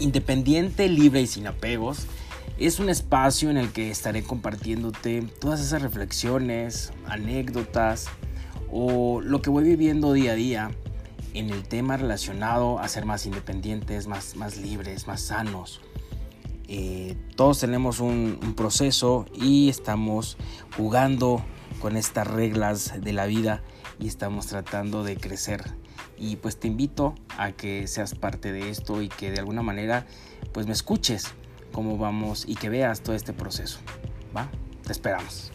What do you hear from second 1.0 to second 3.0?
y sin apegos es un